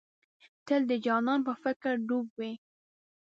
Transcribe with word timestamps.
تل 0.65 0.81
د 0.91 0.93
جانان 1.05 1.39
په 1.47 1.53
فکر 1.63 1.93
ډوب 2.07 2.27
وې. 2.39 2.51